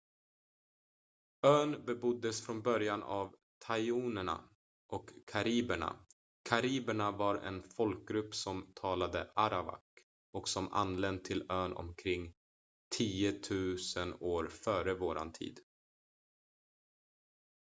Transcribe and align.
ön 1.47 1.85
beboddes 1.85 2.45
från 2.45 2.61
början 2.61 3.03
av 3.03 3.35
tainoerna 3.59 4.49
och 4.87 5.09
kariberna 5.31 6.05
kariberna 6.49 7.11
var 7.11 7.35
en 7.35 7.63
folkgrupp 7.69 8.35
som 8.35 8.71
talade 8.75 9.31
arawak 9.35 9.87
och 10.31 10.49
som 10.49 10.73
anlänt 10.73 11.25
till 11.25 11.45
ön 11.49 11.73
omkring 11.73 12.33
10 12.97 13.41
000 14.23 14.47
f.v.t 14.47 15.61